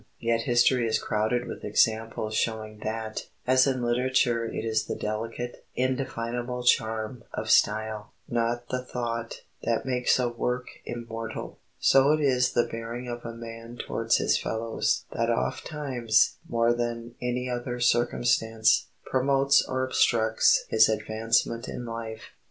[0.19, 5.63] Yet history is crowded with examples showing that, as in literature it is the delicate,
[5.75, 12.53] indefinable charm of style, not the thought, that makes a work immortal, so it is
[12.53, 18.87] the bearing of a man towards his fellows that ofttimes, more than any other circumstance,
[19.05, 22.31] promotes or obstructs his advancement in life.